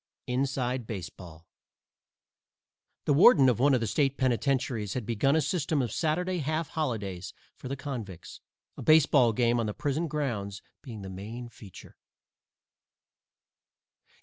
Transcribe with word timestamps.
_"INSIDE" 0.25 0.87
BASEBALL 0.87 1.45
(_The 3.05 3.13
warden 3.13 3.47
of 3.49 3.59
one 3.59 3.75
of 3.75 3.81
the 3.81 3.85
State 3.85 4.17
penitentiaries 4.17 4.95
has 4.95 5.03
begun 5.03 5.35
a 5.35 5.41
system 5.41 5.79
of 5.79 5.91
Saturday 5.91 6.39
half 6.39 6.69
holidays 6.69 7.35
for 7.55 7.67
the 7.67 7.75
convicts, 7.75 8.41
a 8.75 8.81
baseball 8.81 9.31
game 9.31 9.59
on 9.59 9.67
the 9.67 9.75
prison 9.75 10.07
grounds 10.07 10.63
being 10.81 11.03
the 11.03 11.09
main 11.11 11.49
feature. 11.49 11.97